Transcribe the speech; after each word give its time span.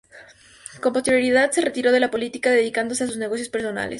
Con 0.81 0.93
posterioridad 0.93 1.51
se 1.51 1.61
retiró 1.61 1.91
de 1.91 1.99
la 1.99 2.09
política, 2.09 2.49
dedicándose 2.49 3.03
a 3.03 3.07
sus 3.07 3.17
negocios 3.17 3.49
personales. 3.49 3.89